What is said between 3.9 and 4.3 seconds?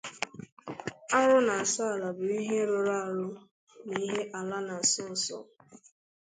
ihe